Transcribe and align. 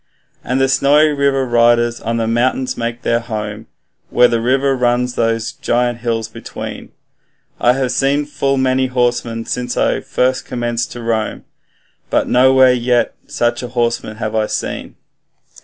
And 0.43 0.59
the 0.59 0.67
Snowy 0.67 1.09
River 1.09 1.45
riders 1.45 2.01
on 2.01 2.17
the 2.17 2.25
mountains 2.25 2.75
make 2.75 3.03
their 3.03 3.19
home, 3.19 3.67
Where 4.09 4.27
the 4.27 4.41
river 4.41 4.75
runs 4.75 5.13
those 5.13 5.51
giant 5.51 5.99
hills 5.99 6.27
between; 6.27 6.89
I 7.59 7.73
have 7.73 7.91
seen 7.91 8.25
full 8.25 8.57
many 8.57 8.87
horsemen 8.87 9.45
since 9.45 9.77
I 9.77 9.99
first 9.99 10.43
commenced 10.43 10.91
to 10.93 11.03
roam, 11.03 11.43
But 12.09 12.27
nowhere 12.27 12.73
yet 12.73 13.13
such 13.27 13.61
horsemen 13.61 14.17
have 14.17 14.33
I 14.33 14.47
seen.' 14.47 14.95